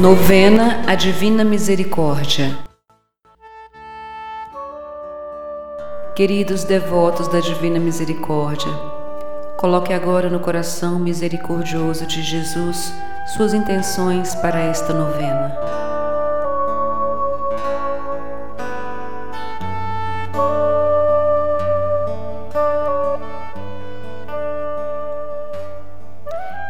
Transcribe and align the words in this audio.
Novena 0.00 0.82
a 0.86 0.94
Divina 0.94 1.44
Misericórdia. 1.44 2.56
Queridos 6.16 6.64
devotos 6.64 7.28
da 7.28 7.38
Divina 7.38 7.78
Misericórdia, 7.78 8.72
coloque 9.58 9.92
agora 9.92 10.30
no 10.30 10.40
coração 10.40 10.98
misericordioso 10.98 12.06
de 12.06 12.22
Jesus 12.22 12.94
suas 13.36 13.52
intenções 13.52 14.34
para 14.36 14.58
esta 14.60 14.94
novena. 14.94 15.54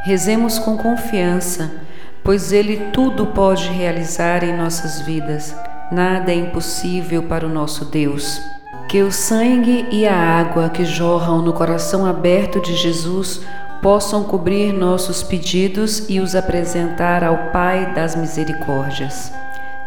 Rezemos 0.04 0.58
com 0.58 0.76
confiança 0.76 1.88
pois 2.22 2.52
Ele 2.52 2.76
tudo 2.92 3.26
pode 3.26 3.68
realizar 3.68 4.44
em 4.44 4.56
nossas 4.56 5.00
vidas. 5.00 5.54
Nada 5.90 6.30
é 6.30 6.36
impossível 6.36 7.22
para 7.24 7.46
o 7.46 7.48
nosso 7.48 7.84
Deus. 7.84 8.40
Que 8.88 9.02
o 9.02 9.10
sangue 9.10 9.86
e 9.90 10.06
a 10.06 10.16
água 10.16 10.68
que 10.68 10.84
jorram 10.84 11.42
no 11.42 11.52
coração 11.52 12.04
aberto 12.06 12.60
de 12.60 12.74
Jesus 12.74 13.40
possam 13.82 14.24
cobrir 14.24 14.72
nossos 14.72 15.22
pedidos 15.22 16.08
e 16.08 16.20
os 16.20 16.34
apresentar 16.34 17.24
ao 17.24 17.50
Pai 17.50 17.94
das 17.94 18.14
Misericórdias. 18.14 19.32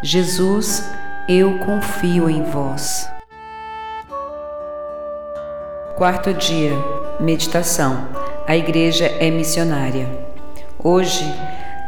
Jesus, 0.01 0.83
eu 1.29 1.59
confio 1.59 2.29
em 2.29 2.43
vós. 2.43 3.09
Quarto 5.95 6.33
dia, 6.33 6.73
meditação. 7.19 8.07
A 8.47 8.57
Igreja 8.57 9.05
é 9.05 9.29
missionária. 9.29 10.07
Hoje, 10.83 11.23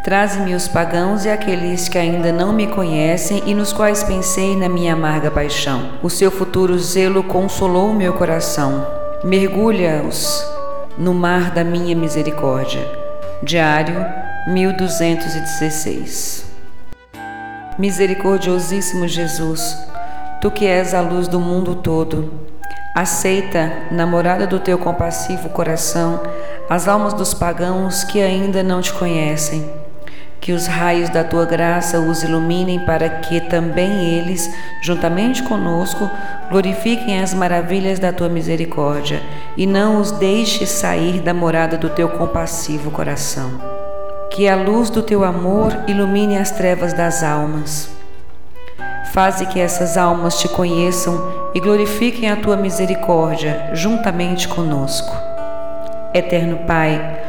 Traze-me 0.06 0.54
os 0.54 0.68
pagãos 0.68 1.26
e 1.26 1.30
aqueles 1.30 1.90
que 1.90 1.98
ainda 1.98 2.32
não 2.32 2.54
me 2.54 2.68
conhecem 2.68 3.42
e 3.48 3.56
nos 3.56 3.74
quais 3.74 4.04
pensei 4.04 4.56
na 4.56 4.70
minha 4.70 4.94
amarga 4.94 5.32
paixão. 5.32 5.94
O 6.04 6.12
seu 6.12 6.30
futuro 6.30 6.78
zelo 6.78 7.24
consolou 7.24 7.92
meu 7.92 8.14
coração. 8.14 8.86
Mergulha-os 9.24 10.46
no 10.96 11.12
mar 11.12 11.50
da 11.50 11.64
minha 11.64 11.96
misericórdia. 11.96 12.88
Diário 13.42 13.96
1216. 14.50 16.46
Misericordiosíssimo 17.80 19.08
Jesus, 19.08 19.76
tu 20.40 20.52
que 20.52 20.68
és 20.68 20.94
a 20.94 21.02
luz 21.02 21.28
do 21.28 21.40
mundo 21.40 21.74
todo, 21.74 22.32
aceita, 22.96 23.74
namorada 23.90 24.46
do 24.46 24.60
teu 24.60 24.78
compassivo 24.78 25.50
coração, 25.50 26.22
as 26.70 26.88
almas 26.88 27.16
dos 27.16 27.34
pagãos 27.34 28.04
que 28.04 28.22
ainda 28.22 28.62
não 28.62 28.84
te 28.84 28.94
conhecem 28.94 29.84
que 30.46 30.54
os 30.54 30.68
raios 30.68 31.10
da 31.10 31.24
tua 31.24 31.44
graça 31.44 32.00
os 32.00 32.22
iluminem 32.22 32.78
para 32.86 33.10
que 33.10 33.42
também 33.42 34.06
eles, 34.06 34.48
juntamente 34.80 35.42
conosco, 35.42 36.08
glorifiquem 36.52 37.20
as 37.20 37.34
maravilhas 37.34 37.98
da 37.98 38.14
tua 38.14 38.30
misericórdia 38.30 39.24
e 39.58 39.66
não 39.66 40.00
os 40.00 40.12
deixes 40.12 40.70
sair 40.70 41.20
da 41.20 41.34
morada 41.34 41.80
do 41.80 41.90
teu 41.90 42.10
compassivo 42.10 42.92
coração. 42.92 43.60
Que 44.30 44.48
a 44.48 44.56
luz 44.56 44.92
do 44.92 45.02
teu 45.02 45.24
amor 45.24 45.76
ilumine 45.88 46.38
as 46.38 46.52
trevas 46.52 46.94
das 46.94 47.24
almas. 47.24 47.90
Faze 49.14 49.48
que 49.48 49.60
essas 49.60 49.98
almas 49.98 50.38
te 50.38 50.48
conheçam 50.48 51.50
e 51.56 51.60
glorifiquem 51.60 52.30
a 52.30 52.36
tua 52.36 52.56
misericórdia 52.56 53.72
juntamente 53.74 54.48
conosco. 54.48 55.12
Eterno 56.14 56.60
Pai, 56.68 57.25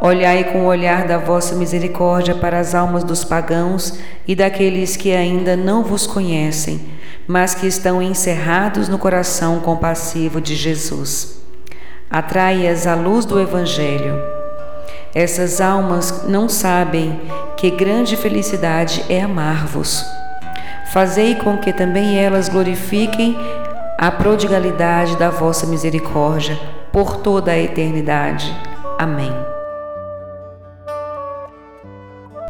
Olhai 0.00 0.44
com 0.44 0.60
o 0.60 0.66
olhar 0.66 1.06
da 1.06 1.18
vossa 1.18 1.54
misericórdia 1.54 2.34
para 2.34 2.58
as 2.58 2.74
almas 2.74 3.04
dos 3.04 3.22
pagãos 3.22 3.98
e 4.26 4.34
daqueles 4.34 4.96
que 4.96 5.12
ainda 5.12 5.56
não 5.56 5.84
vos 5.84 6.06
conhecem, 6.06 6.80
mas 7.26 7.54
que 7.54 7.66
estão 7.66 8.00
encerrados 8.00 8.88
no 8.88 8.98
coração 8.98 9.60
compassivo 9.60 10.40
de 10.40 10.54
Jesus. 10.54 11.42
Atrai-as 12.10 12.86
à 12.86 12.94
luz 12.94 13.26
do 13.26 13.38
Evangelho. 13.38 14.18
Essas 15.14 15.60
almas 15.60 16.26
não 16.26 16.48
sabem 16.48 17.20
que 17.58 17.70
grande 17.70 18.16
felicidade 18.16 19.04
é 19.06 19.20
amar-vos. 19.20 20.02
Fazei 20.94 21.34
com 21.34 21.58
que 21.58 21.74
também 21.74 22.18
elas 22.18 22.48
glorifiquem 22.48 23.36
a 23.98 24.10
prodigalidade 24.10 25.16
da 25.18 25.28
vossa 25.28 25.66
misericórdia 25.66 26.58
por 26.90 27.18
toda 27.18 27.52
a 27.52 27.58
eternidade. 27.58 28.56
Amém. 28.98 29.49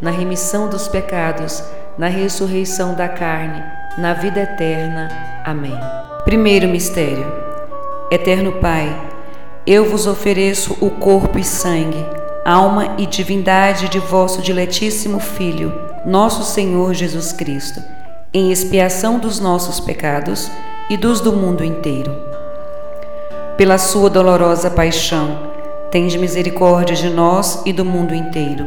na 0.00 0.10
remissão 0.10 0.68
dos 0.68 0.88
pecados, 0.88 1.62
na 1.98 2.08
ressurreição 2.08 2.94
da 2.94 3.08
carne, 3.08 3.62
na 3.98 4.14
vida 4.14 4.40
eterna. 4.40 5.08
Amém. 5.44 5.78
Primeiro 6.24 6.68
mistério. 6.68 7.26
Eterno 8.10 8.52
Pai, 8.52 8.90
eu 9.66 9.84
vos 9.84 10.06
ofereço 10.06 10.76
o 10.80 10.90
corpo 10.90 11.38
e 11.38 11.44
sangue, 11.44 12.04
alma 12.44 12.94
e 12.96 13.06
divindade 13.06 13.88
de 13.88 13.98
vosso 13.98 14.40
diletíssimo 14.40 15.20
Filho, 15.20 15.72
nosso 16.06 16.42
Senhor 16.44 16.94
Jesus 16.94 17.32
Cristo, 17.32 17.82
em 18.32 18.50
expiação 18.50 19.18
dos 19.18 19.38
nossos 19.38 19.78
pecados 19.80 20.50
e 20.88 20.96
dos 20.96 21.20
do 21.20 21.32
mundo 21.32 21.62
inteiro. 21.62 22.16
Pela 23.56 23.76
sua 23.76 24.08
dolorosa 24.08 24.70
paixão, 24.70 25.50
tende 25.90 26.18
misericórdia 26.18 26.96
de 26.96 27.10
nós 27.10 27.62
e 27.66 27.72
do 27.72 27.84
mundo 27.84 28.14
inteiro 28.14 28.66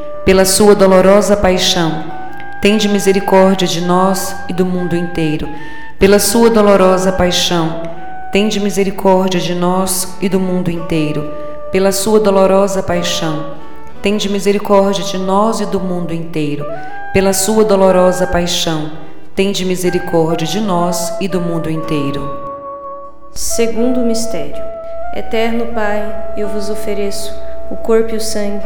pela 0.25 0.45
sua 0.45 0.75
dolorosa 0.75 1.35
paixão, 1.35 2.03
tende 2.61 2.87
misericórdia 2.87 3.67
de 3.67 3.81
nós 3.81 4.35
e 4.47 4.53
do 4.53 4.65
mundo 4.65 4.95
inteiro. 4.95 5.49
Pela 5.97 6.19
sua 6.19 6.49
dolorosa 6.49 7.11
paixão, 7.11 7.81
tende 8.31 8.59
misericórdia 8.59 9.39
de 9.39 9.55
nós 9.55 10.15
e 10.21 10.29
do 10.29 10.39
mundo 10.39 10.69
inteiro. 10.69 11.27
Pela 11.71 11.91
sua 11.91 12.19
dolorosa 12.19 12.83
paixão, 12.83 13.55
tende 14.01 14.29
misericórdia 14.29 15.03
de 15.03 15.17
nós 15.17 15.59
e 15.59 15.65
do 15.65 15.79
mundo 15.79 16.13
inteiro. 16.13 16.65
Pela 17.13 17.33
sua 17.33 17.63
dolorosa 17.63 18.27
paixão, 18.27 18.91
tende 19.35 19.65
misericórdia 19.65 20.45
de 20.45 20.59
nós 20.59 21.13
e 21.19 21.27
do 21.27 21.41
mundo 21.41 21.69
inteiro. 21.69 22.51
Segundo 23.31 24.01
mistério. 24.01 24.61
Eterno 25.15 25.67
Pai, 25.73 26.33
eu 26.37 26.47
vos 26.47 26.69
ofereço 26.69 27.33
o 27.69 27.75
corpo 27.77 28.13
e 28.13 28.17
o 28.17 28.21
sangue, 28.21 28.65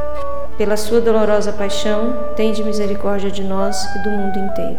pela 0.61 0.77
sua 0.77 1.01
dolorosa 1.01 1.51
paixão, 1.51 2.13
tende 2.35 2.63
misericórdia 2.63 3.31
de 3.31 3.43
nós 3.43 3.83
e 3.95 4.03
do 4.03 4.11
mundo 4.11 4.37
inteiro. 4.37 4.77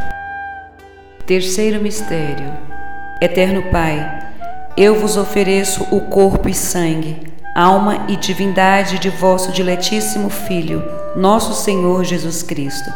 Terceiro 1.26 1.82
mistério. 1.82 2.52
Eterno 3.20 3.64
Pai, 3.64 4.28
eu 4.76 4.94
vos 4.94 5.16
ofereço 5.16 5.84
o 5.90 6.02
corpo 6.02 6.48
e 6.48 6.54
sangue, 6.54 7.16
alma 7.56 8.04
e 8.06 8.14
divindade 8.14 9.00
de 9.00 9.10
vosso 9.10 9.50
diletíssimo 9.50 10.30
Filho, 10.30 10.84
nosso 11.16 11.52
Senhor 11.52 12.04
Jesus 12.04 12.44
Cristo, 12.44 12.92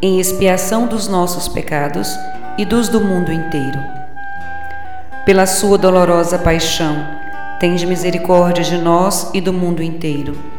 em 0.00 0.18
expiação 0.18 0.86
dos 0.86 1.06
nossos 1.08 1.46
pecados 1.46 2.08
e 2.56 2.64
dos 2.64 2.88
do 2.88 3.02
mundo 3.02 3.30
inteiro. 3.30 3.78
Pela 5.26 5.44
sua 5.44 5.76
dolorosa 5.76 6.38
paixão, 6.38 7.06
tende 7.60 7.86
misericórdia 7.86 8.64
de 8.64 8.78
nós 8.78 9.28
e 9.34 9.42
do 9.42 9.52
mundo 9.52 9.82
inteiro 9.82 10.58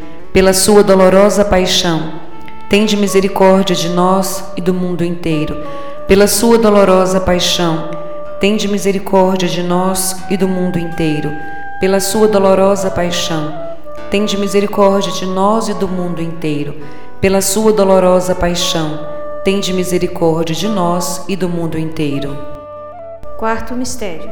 pela 0.33 0.53
sua 0.53 0.81
dolorosa 0.81 1.43
paixão, 1.43 2.13
tende 2.69 2.95
misericórdia 2.95 3.75
de 3.75 3.89
nós 3.89 4.41
e 4.55 4.61
do 4.61 4.73
mundo 4.73 5.03
inteiro. 5.03 5.57
Pela 6.07 6.25
sua 6.25 6.57
dolorosa 6.57 7.19
paixão, 7.19 7.91
tende 8.39 8.65
misericórdia 8.69 9.49
de 9.49 9.61
nós 9.61 10.15
e 10.29 10.37
do 10.37 10.47
mundo 10.47 10.79
inteiro. 10.79 11.29
Pela 11.81 11.99
sua 11.99 12.29
dolorosa 12.29 12.89
paixão, 12.89 13.53
tende 14.09 14.37
misericórdia 14.37 15.11
de 15.11 15.25
nós 15.25 15.67
e 15.67 15.73
do 15.73 15.87
mundo 15.87 16.21
inteiro. 16.21 16.75
Pela 17.19 17.41
sua 17.41 17.73
dolorosa 17.73 18.33
paixão, 18.33 19.05
tende 19.43 19.73
misericórdia 19.73 20.55
de 20.55 20.69
nós 20.69 21.25
e 21.27 21.35
do 21.35 21.49
mundo 21.49 21.77
inteiro. 21.77 22.37
Quarto 23.37 23.73
mistério. 23.73 24.31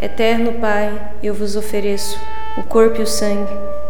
Eterno 0.00 0.52
Pai, 0.60 0.96
eu 1.20 1.34
vos 1.34 1.56
ofereço 1.56 2.16
o 2.56 2.62
corpo 2.62 3.00
e 3.00 3.02
o 3.02 3.06
sangue 3.06 3.83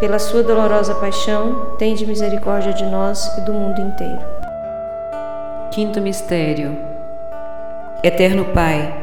pela 0.00 0.18
sua 0.18 0.42
dolorosa 0.42 0.94
paixão, 0.94 1.74
tende 1.76 2.06
misericórdia 2.06 2.72
de 2.72 2.86
nós 2.86 3.36
e 3.36 3.42
do 3.42 3.52
mundo 3.52 3.82
inteiro. 3.82 4.18
Quinto 5.70 6.00
mistério. 6.00 6.74
Eterno 8.02 8.46
Pai, 8.46 8.94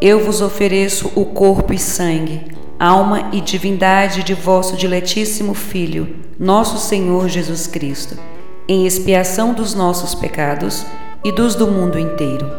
eu 0.00 0.18
vos 0.18 0.42
ofereço 0.42 1.12
o 1.14 1.26
corpo 1.26 1.72
e 1.72 1.78
sangue, 1.78 2.44
alma 2.78 3.28
e 3.32 3.40
divindade 3.40 4.24
de 4.24 4.34
vosso 4.34 4.76
diletíssimo 4.76 5.54
Filho, 5.54 6.16
nosso 6.36 6.76
Senhor 6.76 7.28
Jesus 7.28 7.68
Cristo, 7.68 8.18
em 8.66 8.84
expiação 8.84 9.54
dos 9.54 9.76
nossos 9.76 10.12
pecados 10.12 10.84
e 11.22 11.30
dos 11.30 11.54
do 11.54 11.68
mundo 11.68 11.96
inteiro. 12.00 12.50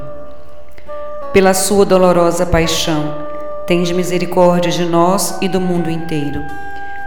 Pela 1.34 1.54
sua 1.54 1.84
dolorosa 1.86 2.46
paixão, 2.46 3.13
tende 3.68 3.94
misericórdia 3.94 4.72
de 4.72 4.86
nós 4.86 5.38
e 5.42 5.50
do 5.50 5.60
mundo 5.60 5.90
inteiro 5.90 6.42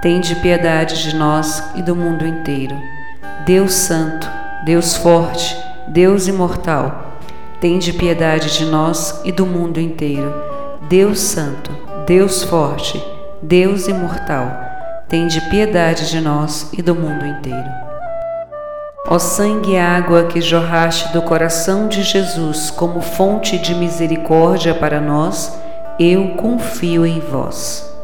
tende 0.00 0.34
piedade 0.36 1.02
de 1.02 1.16
nós 1.16 1.62
e 1.74 1.82
do 1.82 1.96
mundo 1.96 2.26
inteiro. 2.26 2.76
Deus 3.44 3.72
Santo, 3.72 4.30
Deus 4.64 4.94
Forte, 4.94 5.56
Deus 5.88 6.28
Imortal, 6.28 7.16
tende 7.60 7.92
piedade 7.92 8.56
de 8.56 8.64
nós 8.64 9.20
e 9.24 9.32
do 9.32 9.44
mundo 9.44 9.80
inteiro. 9.80 10.32
Deus 10.88 11.18
Santo, 11.18 11.70
Deus 12.06 12.44
Forte, 12.44 13.02
Deus 13.42 13.88
Imortal, 13.88 14.50
tende 15.08 15.40
piedade 15.50 16.08
de 16.10 16.20
nós 16.20 16.70
e 16.72 16.80
do 16.80 16.94
mundo 16.94 17.26
inteiro. 17.26 17.68
Ó 19.08 19.18
sangue 19.18 19.72
e 19.72 19.78
água 19.78 20.24
que 20.24 20.40
jorraste 20.40 21.12
do 21.12 21.22
coração 21.22 21.88
de 21.88 22.02
Jesus 22.02 22.70
como 22.70 23.00
fonte 23.00 23.58
de 23.58 23.74
misericórdia 23.74 24.74
para 24.74 25.00
nós, 25.00 25.58
eu 25.98 26.34
confio 26.36 27.04
em 27.06 27.18
vós. 27.18 27.97